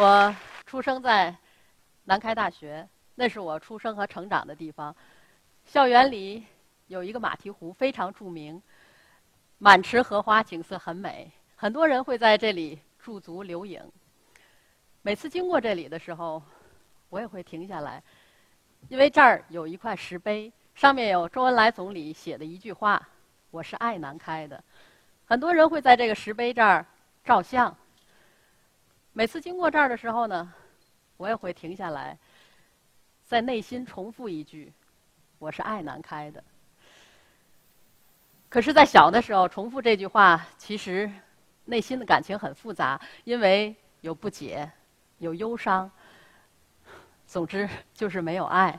[0.00, 0.32] 我
[0.64, 1.34] 出生在
[2.04, 4.94] 南开大学，那是我出生和成长的地方。
[5.64, 6.44] 校园里
[6.86, 8.62] 有一个马蹄湖，非常著名，
[9.58, 11.28] 满池荷花，景色很美。
[11.56, 13.82] 很多人会在这里驻足留影。
[15.02, 16.40] 每次经过这里的时候，
[17.08, 18.00] 我也会停下来，
[18.88, 23.04] 因为这儿有一块石碑，上面有周恩来总理写的一句话
[23.50, 24.62] ：“我是爱南开的。”
[25.26, 26.86] 很多人会在这个石碑这儿
[27.24, 27.76] 照相。
[29.18, 30.48] 每次经过这儿的时候呢，
[31.16, 32.16] 我也会停下来，
[33.26, 34.72] 在内心重复一句
[35.40, 36.44] ：“我是爱南开的。”
[38.48, 41.10] 可是，在小的时候重复这句话，其实
[41.64, 44.70] 内心的感情很复杂，因为有不解，
[45.18, 45.90] 有忧伤，
[47.26, 48.78] 总之就是没有爱。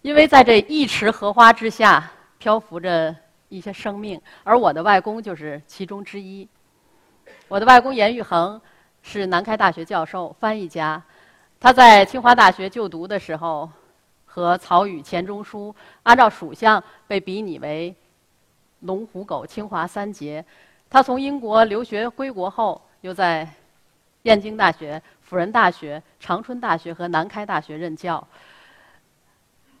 [0.00, 3.12] 因为在这一池荷花之下，漂浮着
[3.48, 6.48] 一些生命，而我的外公就是其中之一。
[7.48, 8.62] 我的外公严玉衡。
[9.08, 11.00] 是南开大学教授、翻译家。
[11.60, 13.70] 他在清华大学就读的时候，
[14.24, 17.94] 和曹禺、钱钟书按照属相被比拟为
[18.80, 20.44] 龙虎狗清华三杰。
[20.90, 23.48] 他从英国留学归国后，又在
[24.22, 28.26] 燕京大学、辅仁大学、长春大学和南开大学任教。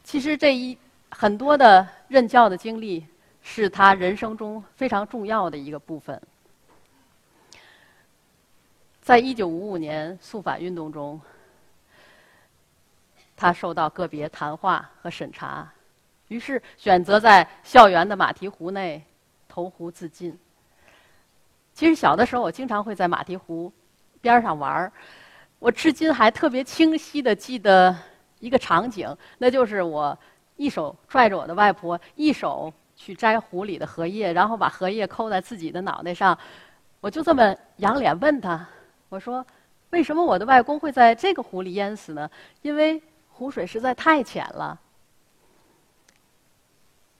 [0.04, 0.78] 其实这一
[1.10, 3.04] 很多的任教的经历，
[3.42, 6.22] 是他人生中非常重要的一个部分。
[9.06, 11.20] 在一九五五年肃反运动中，
[13.36, 15.72] 他受到个别谈话和审查，
[16.26, 19.00] 于是选择在校园的马蹄湖内
[19.46, 20.36] 投湖自尽。
[21.72, 23.72] 其实小的时候，我经常会在马蹄湖
[24.20, 24.92] 边上玩儿。
[25.60, 27.96] 我至今还特别清晰的记得
[28.40, 30.18] 一个场景，那就是我
[30.56, 36.36] 一手拽着我的外婆，一手去摘湖里的荷叶，然后把荷叶扣在自己的脑袋上，
[37.00, 38.66] 我就这么仰脸问他。
[39.16, 39.44] 我说
[39.92, 42.30] ：“为什么我的外公会在这个湖里淹死呢？
[42.60, 44.78] 因为湖水实在太浅了。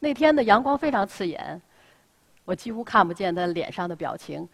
[0.01, 1.59] 那天的阳光非常刺眼，
[2.45, 4.47] 我几乎看不见他脸上的表情。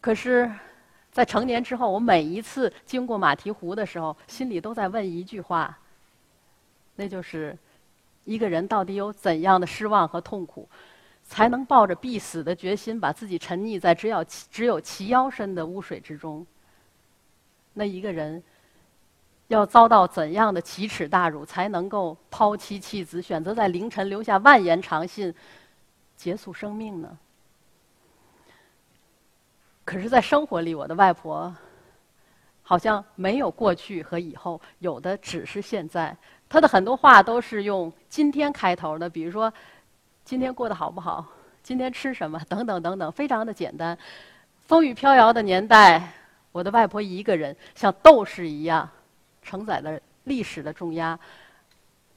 [0.00, 0.50] 可是，
[1.12, 5.78] 在成年之后，我每一次经过马蹄湖的时候，心里都在问一句话：
[6.94, 7.54] 那就是，
[8.24, 10.66] 一个人到底有怎样的失望和痛苦？”
[11.28, 16.46] 才能抱着必死的决心，把自己沉溺在只有只有齐腰深的污水之中。
[17.74, 18.42] 那一个人
[19.48, 25.34] 要遭到怎样的奇耻大辱，才能够抛妻弃子，选择在凌晨留下万言长信，
[26.16, 27.18] 结束生命呢？
[29.84, 31.54] 可是，在生活里，我的外婆
[32.62, 36.16] 好像没有过去和以后，有的只是现在。
[36.48, 39.52] 她的很多话都是用“今天”开头的，比如说。
[40.26, 41.24] 今天过得好不好？
[41.62, 42.36] 今天吃什么？
[42.48, 43.96] 等等等等，非常的简单。
[44.62, 46.12] 风雨飘摇的年代，
[46.50, 48.90] 我的外婆一个人像斗士一样，
[49.40, 51.16] 承载了历史的重压，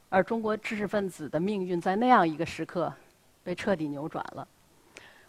[0.09, 2.91] 而中国知识分子的命运在那样一个时刻
[3.43, 4.47] 被彻底扭转了。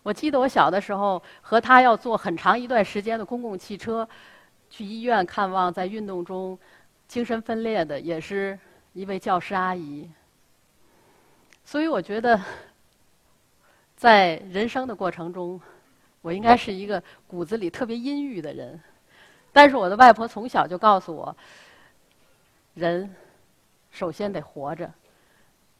[0.02, 4.08] 我记得我小的时候和他要坐很长一段时间的公共汽车
[4.70, 6.58] 去医院看望在运动中
[7.06, 8.58] 精神分裂的，也是
[8.94, 10.10] 一位教师阿姨。
[11.62, 12.40] 所以我觉得。
[14.00, 15.60] 在人生的过程中，
[16.22, 18.80] 我应该是一个骨子里特别阴郁的人。
[19.52, 21.36] 但是我的外婆从小就告诉我，
[22.72, 23.14] 人
[23.90, 24.90] 首先得活着，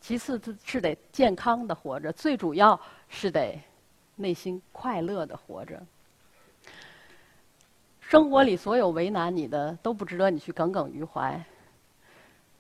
[0.03, 2.78] 其次是得健康的活着，最主要
[3.09, 3.59] 是得
[4.16, 5.82] 内心快乐的活着。
[8.03, 11.42] 生活里所有为难你的，都不值得你去耿耿于怀。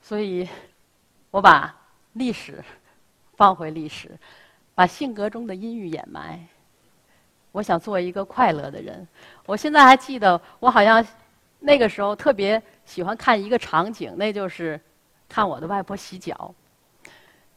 [0.00, 0.48] 所以，
[1.30, 1.78] 我把
[2.14, 2.64] 历史
[3.36, 4.18] 放回历史。
[4.80, 6.40] 把性格中的阴郁掩埋。
[7.52, 9.06] 我想做一个快乐的人。
[9.44, 11.06] 我现在还记得，我好像
[11.58, 14.80] 那个时候特别喜欢看一个场景，那就是
[15.28, 16.54] 看我的外婆洗脚。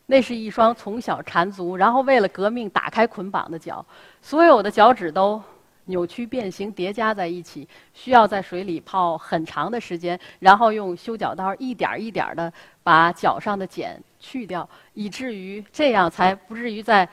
[0.06, 3.86] 那是一双从小缠足，然后为了革命打开捆绑的脚，
[4.22, 5.42] 所有的脚趾都
[5.86, 12.52] 扭曲变形，叠加在一起，需要在水里泡很长的时间，然后用修脚刀一点一点的
[12.84, 14.02] 把脚上的茧。
[14.26, 17.10] 去掉，以至于这样才不至于在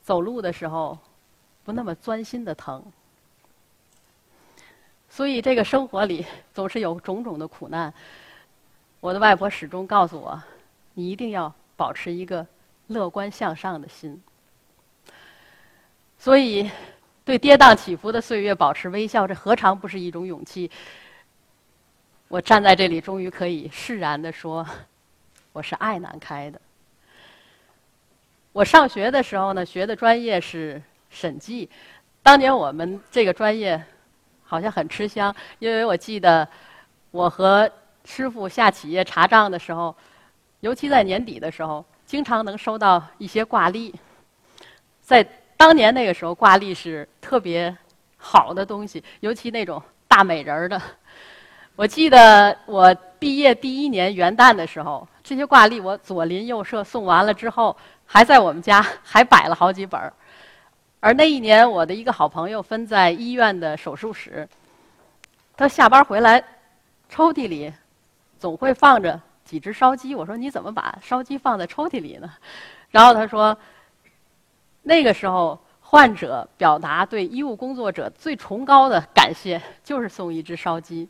[0.00, 0.96] 走路的时候
[1.64, 2.80] 不那么钻心的疼。
[5.08, 7.92] 所以，这个生活里总是有种种的苦难。
[9.00, 10.40] 我的外婆始终告诉我
[10.94, 12.46] ：“你一定要保持一个
[12.86, 14.22] 乐观向上的心。”
[16.16, 16.70] 所以，
[17.24, 20.70] 对跌宕起伏的岁月保持微笑，这何尝不是一种勇气？
[22.28, 24.66] 我站在这里，终于可以释然的说。
[25.52, 26.60] 我是爱南开的。
[28.52, 31.68] 我上学的时候呢，学的专业是审计。
[32.22, 33.82] 当年我们这个专业，
[34.42, 36.48] 好像很吃香，因为我记得
[37.10, 37.70] 我和
[38.04, 39.94] 师傅下企业查账的时候，
[40.60, 43.94] 尤其在年底的时候，经常能收到一些挂历。
[45.02, 45.26] 在
[45.62, 47.72] 当年那个时候，挂历是特别
[48.16, 50.82] 好的东西，尤其那种大美人儿的。
[51.76, 60.12] 我记得我毕业第一年元旦的时候，这些挂历我左邻右舍送完了之后，还在我们家还摆了好几本儿。
[60.98, 64.48] 而那一年，我的一个好朋友分在医院的手术室，
[65.56, 66.42] 他下班回来，
[67.08, 67.72] 抽屉里
[68.36, 70.12] 总会放着几只烧鸡。
[70.16, 72.28] 我说：“你怎么把烧鸡放在抽屉里呢？”
[72.90, 73.56] 然后他说
[74.82, 81.08] ：“那个时候，患者表达对医务工作者最崇高的感谢，就是送一只烧鸡。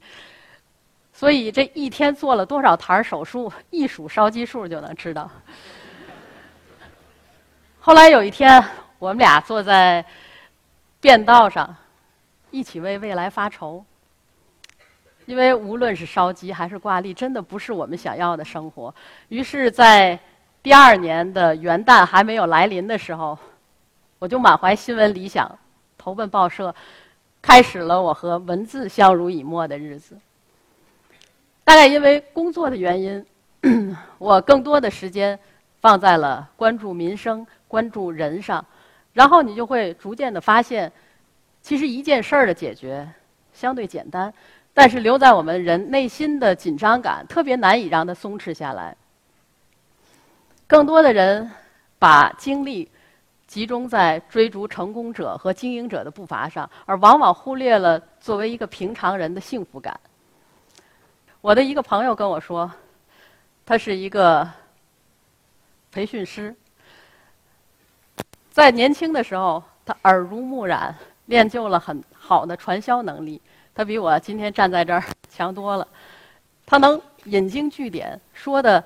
[1.13, 5.31] 所以这一天做了多少台手术，一数烧鸡数就能知道。”
[7.81, 8.63] 后来有一天。
[9.03, 10.05] 我们俩坐在
[11.01, 11.75] 便道上，
[12.53, 13.85] 一起为未来发愁。
[15.27, 18.95] 因为无论是烧鸡还是挂历，真的不是我们想要的生活。
[19.29, 20.17] 于是，在
[20.63, 23.37] 第二年的元旦还没有来临的时候，
[24.23, 25.59] 我就满怀新闻理想，
[25.99, 26.73] 投奔报社，
[27.43, 30.17] 开始了我和文字相濡以沫的日子。
[31.65, 33.27] 大概因为工作的原因，
[34.19, 35.37] 我更多的时间
[35.81, 38.65] 放在了关注民生、关注人上。
[39.13, 40.93] 然后你就会逐渐的发现，
[41.61, 43.11] 其实一件事儿的解决
[43.53, 44.33] 相对简单，
[44.73, 48.97] 但是留在我们人内心的紧张感特别难以让它松弛下来。
[50.69, 51.51] 更多的人
[51.99, 52.89] 把精力
[53.53, 60.01] 集中在追逐成功者和经营者的步伐上，而往往忽略了作为一个平常人的幸福感。
[61.43, 62.73] 我的一个朋友跟我说，
[63.67, 64.49] 他是一个
[65.91, 66.57] 培训师。
[68.51, 70.97] 在年轻的时候，他耳濡目染，
[71.27, 73.39] 练就了很好的传销能力。
[73.75, 75.87] 他比我今天站在这儿 强多了。
[76.65, 78.83] 他能引经据典，说的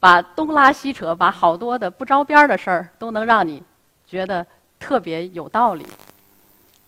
[0.00, 3.62] 把东拉西扯，把好多的不着边的事儿都能让你
[4.06, 4.44] 觉得
[4.80, 5.86] 特别有道理。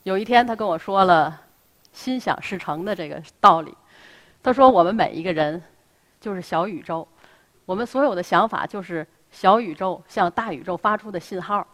[0.03, 1.41] 有一天，他跟我说了
[1.93, 3.73] “心想事成”的这个道理。
[4.43, 5.63] 他说：“我们每一个人
[6.21, 7.07] 就是小宇宙，
[7.67, 11.67] 我们所有的想法就是。”小宇宙向大宇宙发出的信号，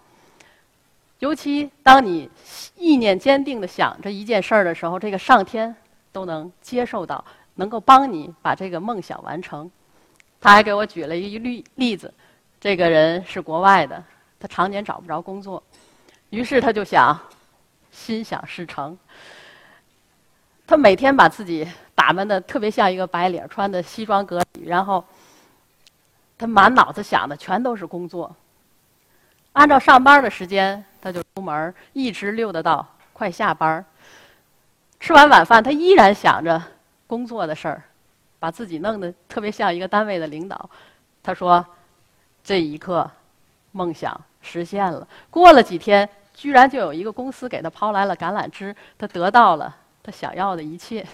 [1.19, 2.31] 尤其当你
[2.77, 5.75] 意念坚定的想着一件事儿的时候，这个上天
[6.13, 7.25] 都能接受到，
[7.57, 9.69] 能够帮你把这个梦想完成。
[10.41, 12.13] 他还给我举了一例例子，
[12.61, 14.03] 这个人是国外的，
[14.39, 15.63] 他常年找不着工作，
[16.31, 17.19] 于是他就想
[17.91, 18.97] 心想事成。
[20.67, 25.05] 他每天把自己打扮的特别像一个白领，穿的西装革履，然后。
[26.41, 28.37] 他满脑子想的全都是工作。
[29.55, 33.85] 按照上班的时间，他就出门，一直溜达到快下班。
[35.01, 36.63] 吃完晚饭，他依然想着
[37.09, 37.83] 工作的事儿，
[38.39, 40.69] 把自己弄得特别像一个单位的领导。
[41.23, 41.65] 他说
[42.45, 43.11] ：“这一刻，
[43.73, 51.07] 梦想实现了。”过了几天，居然就有一个公司给他抛来了橄榄枝，他得到了他想要的一切。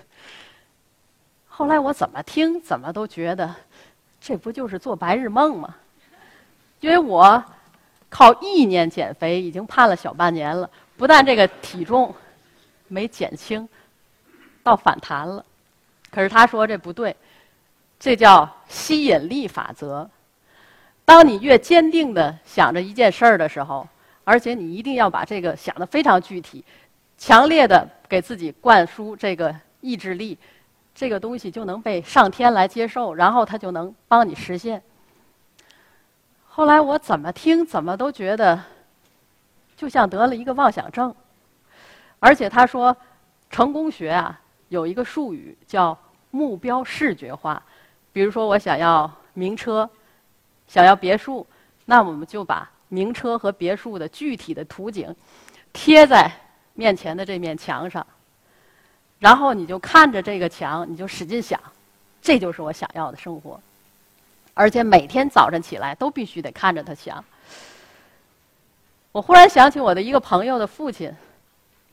[1.48, 3.54] 后来我怎么听，怎么都觉得。
[4.20, 5.76] 这不就是做白日梦吗？
[6.80, 7.44] 因为我
[8.08, 12.14] 靠意念减肥已经盼了小半年了，不但这个体重
[12.88, 13.68] 没减轻，
[14.62, 15.44] 倒反弹了。
[16.14, 17.16] 可是他说这不对，
[17.98, 20.08] 这叫吸引力法则。
[21.04, 23.88] 当你越坚定的想着一件事儿的时候，
[24.22, 26.64] 而且你一定要把这个想的非常具体，
[27.18, 30.38] 强烈的给自己灌输这个意志力。
[30.94, 34.80] 这个东西就能被上天来接受，然后他就能帮你实现。
[36.46, 38.62] 后来我怎么听怎么都觉得，
[39.76, 41.12] 就像得了一个妄想症。
[42.20, 42.96] 而且他说，
[43.50, 44.40] 成功学啊
[44.74, 45.96] 有一个术语叫
[46.30, 47.62] 目标视觉化。
[48.12, 49.88] 比如说我想要名车，
[50.68, 51.46] 想要别墅，
[51.86, 55.14] 那我们就把名车和别墅的具体的图景
[55.72, 56.30] 贴在
[56.74, 58.06] 面前的这面墙上。
[59.20, 61.58] 然后你就看着这个墙，你就使劲想，
[62.20, 63.58] 这就是我想要的生活。
[64.54, 67.24] 而且每天早晨起来都必须得看着它想。
[69.12, 71.14] 我忽然想起我的一个朋友的父亲，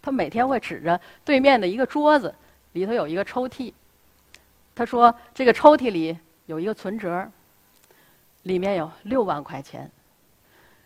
[0.02, 2.34] 他每天会指着对面的一个桌子，
[2.74, 3.74] 里头有一个抽屉。
[4.74, 7.30] 他说这个抽屉里有一个存折，
[8.44, 9.90] 里面有六万块钱。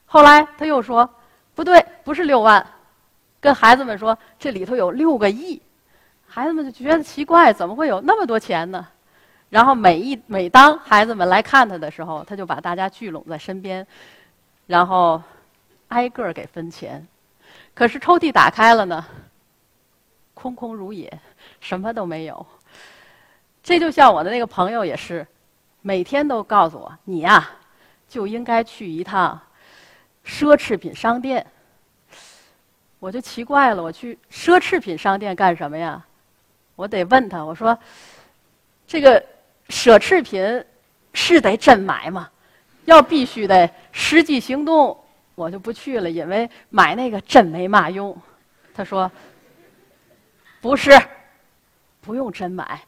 [0.05, 1.09] 后来他又说
[1.53, 2.65] 不对，不是六万，
[3.39, 5.61] 跟孩子们说这里头有六个亿。
[6.27, 8.87] 孩子们就觉得奇怪，怎么会有那么多钱呢？
[9.49, 13.85] 然后每一每当孩子们来看他的时候，他就把大家聚拢在身边，
[14.65, 15.21] 然后
[15.89, 17.07] 挨个儿给分钱。
[17.73, 19.05] 可是抽屉打开了呢，
[20.33, 21.19] 空空如也，
[21.59, 22.45] 什么都没有。
[23.63, 25.25] 这就像我的那个朋友也是，
[25.81, 27.49] 每天都告诉我：“你呀，
[28.07, 29.39] 就应该去一趟
[30.25, 31.45] 奢侈品商店。”
[32.99, 36.03] 我就奇怪了，我去奢侈品商店干什么呀？
[36.75, 37.77] 我得问他，我说
[38.87, 39.23] ：“这个
[39.69, 40.65] 奢侈品
[41.13, 42.29] 是得真买吗？
[42.85, 45.03] 要必须得实际行动，
[45.35, 48.15] 我就不去了，因为买那个真没嘛用。”
[48.75, 49.11] 他说
[50.61, 50.91] ：“不是，
[52.05, 52.79] 不用真买，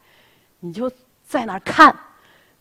[0.59, 0.91] 你就
[1.25, 1.95] 在那儿看。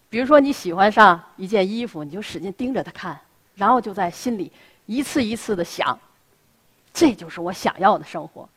[0.09, 3.21] 比如说你喜欢上一件衣服，你就使劲盯着它看，
[3.55, 4.51] 然后就在心里
[4.87, 5.99] 一次一次的想。”
[6.95, 8.49] 这就是我想要的生活。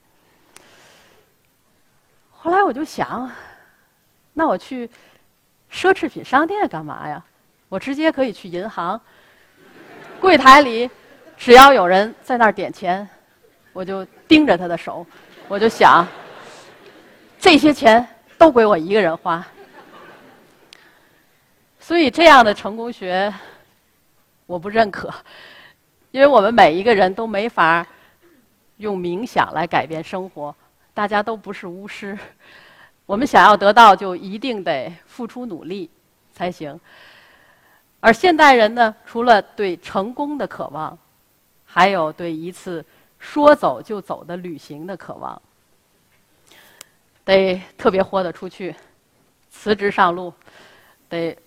[2.32, 3.30] 后来我就想，
[4.32, 4.90] 那我去
[5.70, 7.22] 奢侈品商店干嘛呀？
[7.68, 9.00] 我直接可以去银行，
[10.22, 10.90] 柜台里
[11.36, 13.08] 只要有人在那儿点钱，
[13.74, 15.06] 我就盯着他的手，
[15.50, 16.08] 我就想，
[17.40, 19.46] 这些钱都归我一个人花。
[21.80, 23.34] 所以这样的成功学，
[24.46, 25.12] 我不认可，
[26.12, 27.86] 因为我们每一个人都没法。
[28.78, 30.56] 用冥想来改变生活，
[30.94, 32.18] 大家都不是巫师。
[33.06, 35.90] 我们想要得到，就一定得付出努力
[36.32, 36.80] 才行。
[38.00, 40.98] 而现代人呢，除了对成功的渴望，
[41.66, 42.86] 还有对一次
[43.20, 45.42] 说走就走的旅行的渴望。
[47.30, 48.76] 得特别豁得出去，
[49.52, 50.34] 辞职上路，
[51.08, 51.38] 得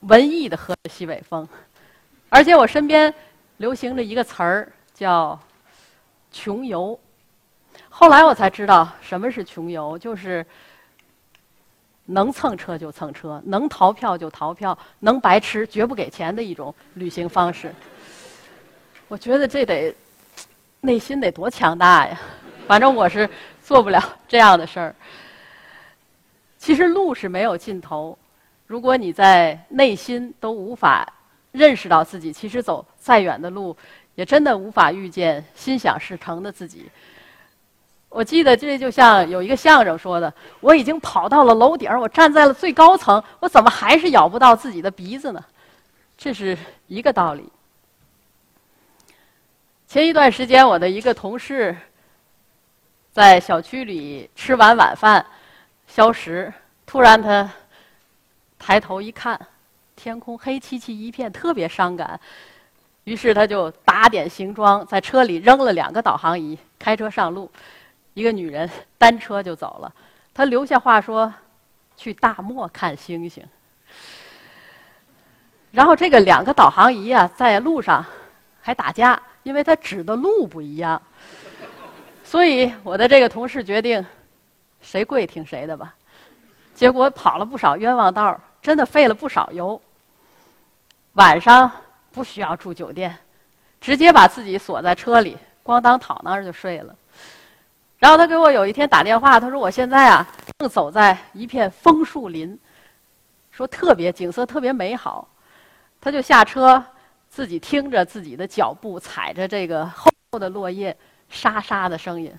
[0.00, 1.48] 文艺的喝西北风。
[2.28, 3.14] 而且我身边
[3.58, 5.38] 流行着一个词儿，叫。
[6.36, 6.98] 穷游，
[7.88, 10.44] 后来我才知道什么是穷游，就是
[12.06, 17.72] 能蹭车就蹭车，能逃票就逃票，能白吃绝不给钱的一种旅行方式。
[19.06, 19.94] 我觉得这得
[20.80, 22.20] 内心得多强大呀！
[22.66, 23.30] 反正我是
[23.64, 24.94] 做不了 这样的事儿。
[26.58, 28.16] 其实路是没有尽头，
[28.68, 31.12] 如果你在内心都无法
[31.50, 33.76] 认识到自己，其实走再远的路。
[34.16, 36.88] 也真的无法遇见心想事成的自己。
[38.08, 45.44] 我记得这就像有一个相声说的：“我已经跑到了楼顶我站在了最高层，我怎么还是咬不到自己的鼻子呢？”
[46.16, 46.56] 这是
[46.86, 47.48] 一个道理。
[49.88, 51.76] 前一段时间，我的一个同事
[53.14, 55.24] 在小区里吃完晚饭
[55.86, 56.52] 消食，
[56.84, 57.48] 突然他
[58.58, 59.40] 抬头一看，
[59.94, 62.18] 天空黑漆漆一片，特别伤感。
[63.04, 67.48] 于是他就打点行装，在车里扔了两个导航仪，开车上路。
[68.14, 68.68] 一个女人
[68.98, 69.94] 单车就走了，
[70.34, 71.32] 他留下话说
[71.96, 73.44] ：“去大漠看星星。”
[75.70, 78.04] 然后这个两个导航仪啊，在路上
[78.60, 81.00] 还打架，因为他指的路不一样。
[82.34, 84.04] 所以我的这个同事决定，
[84.82, 85.94] 谁贵听谁的吧。
[86.74, 89.80] 结果跑了不少冤枉道，真的费了不少油。
[91.12, 91.70] 晚上。
[92.10, 93.16] 不需要住酒店，
[93.80, 96.94] 直接把自己锁在车里，咣当躺那儿就睡了。
[97.98, 100.26] 然后他给我有一天打电话，他说：“我现在啊，
[100.58, 102.56] 正走在一片枫树林，
[103.50, 105.28] 说特别景色特别美好。”
[106.00, 106.84] 他就下车，
[107.28, 110.96] 自己听着自己的脚步踩着这个厚厚的落叶，
[111.30, 112.32] 沙沙的声音，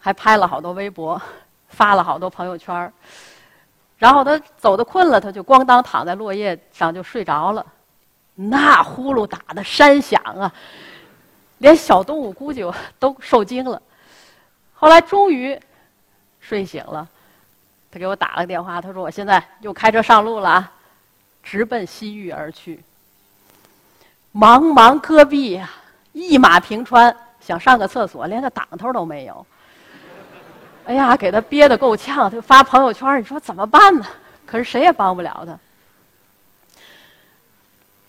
[0.00, 1.20] 还拍了好多微博，
[1.68, 2.92] 发了好多朋友圈。
[3.98, 7.64] 然后他走的困了，他就咣当躺在落叶上就睡着了。
[8.34, 10.52] 那呼噜打的山响啊，
[11.58, 12.62] 连小动物估计
[12.98, 13.80] 都受惊了。
[14.74, 15.58] 后来终于
[16.40, 17.08] 睡醒了，
[17.90, 20.72] 他给我打了个电话，他说：“我现在又开车上路了啊，
[21.42, 22.84] 直奔西域而去。
[24.34, 25.70] 茫茫戈壁呀，
[26.12, 27.16] 一马平川，
[27.46, 29.46] 想上个厕所连个挡头都没有。
[30.86, 34.04] 哎呀，给他憋得够呛，他就发朋友圈，你说怎么办呢？
[34.44, 35.56] 可是谁也帮不了他。”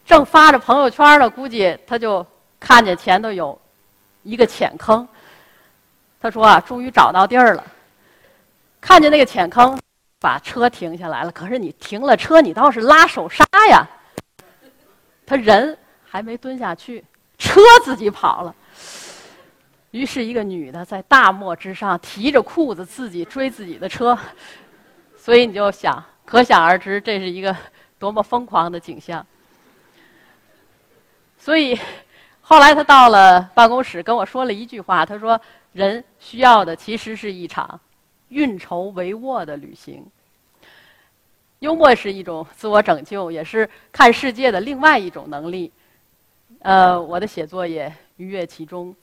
[0.08, 2.26] 正发着朋友圈呢，估计他就
[2.60, 3.60] 看见前头有
[4.24, 5.08] 一个浅坑。
[6.20, 7.64] 他说啊，终于找到地儿了。
[8.82, 9.80] 看见那个浅坑，
[10.20, 11.32] 把车停下来了。
[11.32, 13.88] 可是你停了车，你倒是拉手刹呀。
[15.26, 15.78] 他人
[16.10, 17.04] 还没蹲下去，
[17.38, 18.56] 车自己跑了。
[19.92, 24.18] 于是，一个女的在大漠之上提着裤子自己追自己的车。
[25.18, 27.56] 所以你就想，可想而知，这是一个
[27.98, 29.26] 多么疯狂的景象。
[31.38, 31.78] 所以，
[32.42, 35.06] 后来他到了办公室，跟我说了一句话。
[35.06, 35.40] 他说
[35.74, 37.80] ：“人需要的其实是一场
[38.30, 40.06] 运筹帷幄的旅行。
[41.60, 45.72] 幽默是一种自我拯救，也是看世界的另外一种能力。”
[46.60, 48.96] 呃，我的写作也愉悦其中。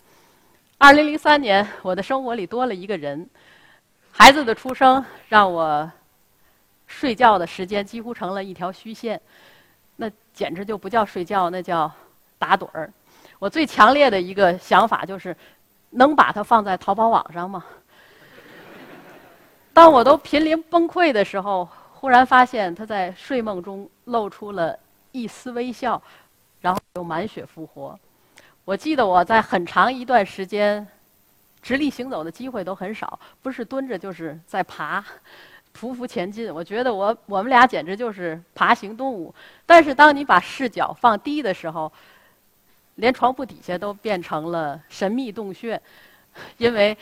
[0.84, 3.26] 二零零三年，我的生活里多了一个人，
[4.12, 5.90] 孩子的出生让我
[6.86, 9.18] 睡觉的时间几乎成了一条虚线，
[9.96, 11.90] 那简直就不叫睡觉，那叫
[12.38, 12.92] 打盹儿。
[13.38, 15.34] 我最强烈的一个想法就是，
[15.88, 17.64] 能把它放在淘宝网上吗？
[19.72, 24.78] 当我都濒临崩溃的时候，忽然发现他在睡梦中露出了
[25.12, 26.02] 一丝微笑，
[26.60, 27.98] 然后又满血复活。
[28.64, 30.86] 我记得我在很长一段时间。
[31.62, 35.02] 直立行走的机会都很少，不是蹲着就是在爬，
[35.74, 36.54] 匍匐前进。
[36.54, 39.34] 我觉得我我们俩简直就是爬行动物。
[39.64, 41.90] 但是当你把视角放低的时候，
[42.96, 45.80] 连床铺底下都变成了神秘洞穴，
[46.58, 46.94] 因为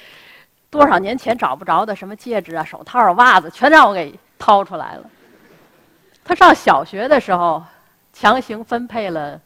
[0.70, 5.10] 多少年前找不着的什么戒指啊、手套啊、袜子，全让我给掏出来了。
[6.22, 7.60] 他上小学的时候，
[8.12, 9.40] 强行分配了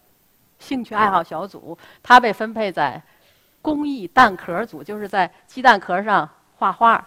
[0.66, 3.00] 兴趣爱好小组，他被分配在。
[3.62, 7.04] 工艺蛋壳组就是在鸡蛋壳上画画，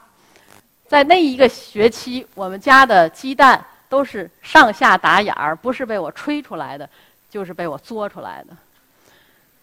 [0.87, 6.89] 在那一个学期，我们家的鸡蛋都是上下打眼儿，不是被我吹出来的，
[7.29, 8.53] 就是被我做出来的。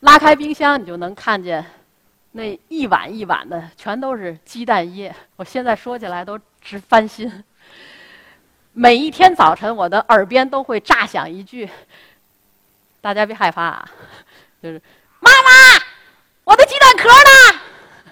[0.01, 1.63] 拉开冰箱，你就能看见
[2.33, 5.15] 那一碗一碗的，全都是鸡蛋液。
[5.37, 7.31] 我现在说起来都直翻心。
[8.73, 11.69] 每一天早晨，我的耳边都会炸响一句
[13.07, 13.89] ：“大家别害怕啊，
[14.61, 14.83] 就是
[15.21, 15.81] 妈妈。”
[16.43, 17.61] 我的鸡蛋壳呢？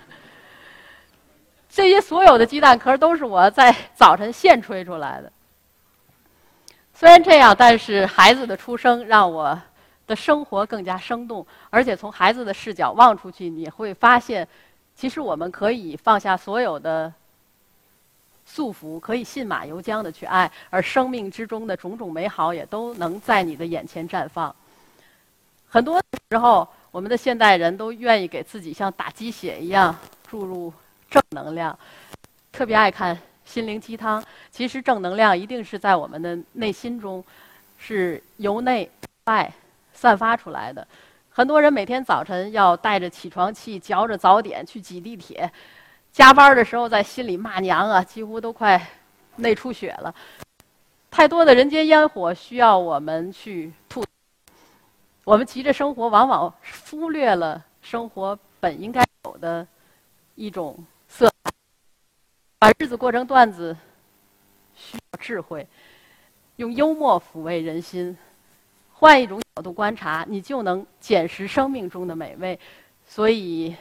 [1.68, 5.32] 这些所有的鸡蛋壳都是我在早晨现吹出来的。
[6.94, 9.60] 虽然这样，但是孩子的出生让我
[10.06, 14.46] 的生活更加生动，而且从孩子的视角望出去，你会发现，
[14.94, 17.12] 其实我们可以放下所有的
[18.46, 24.54] 束缚，可以信马由缰的去爱，而生命之中的种种美好也都能在你的眼前绽放。
[25.74, 26.00] 很多
[26.30, 26.68] 时候。
[26.94, 29.92] 我们的现代人都愿意给自己像打鸡血一样
[30.30, 30.72] 注入
[31.10, 31.76] 正能量，
[32.52, 34.24] 特别爱看心灵鸡汤。
[34.52, 37.24] 其实正能量一定是在我们的内心中，
[37.76, 38.88] 是由内
[39.24, 39.52] 外
[39.92, 40.86] 散发出来的。
[41.30, 45.50] 很多人每天早晨要带着起床气，嚼着早点去挤地铁，
[46.12, 48.80] 加班的时候在心里骂娘啊，几乎都快
[49.34, 50.14] 内出血了。
[51.10, 54.04] 太多的人间烟火需要我们去吐。
[55.24, 56.52] 我们急着生活，往往
[56.90, 59.66] 忽略了生活本应该有的
[60.34, 61.52] 一种色彩。
[62.58, 63.76] 把日子过成段子，
[64.74, 65.66] 需要智慧，
[66.56, 68.16] 用幽默抚慰人心，
[68.92, 72.58] 换一种角度观察，你就能捡拾生命中的美味。
[73.06, 73.74] 所以，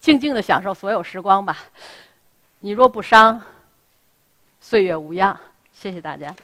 [0.00, 1.58] 静静的享受所有时光吧。
[2.60, 3.42] 你若不伤，
[4.60, 5.38] 岁月无恙。
[5.72, 6.34] 谢谢大家。